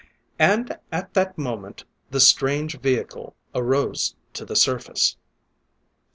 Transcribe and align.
And 0.39 0.79
at 0.91 1.13
that 1.13 1.37
moment 1.37 1.85
the 2.09 2.19
strange 2.19 2.79
vehicle 2.79 3.35
arose 3.53 4.15
to 4.33 4.45
the 4.45 4.55
surface. 4.55 5.15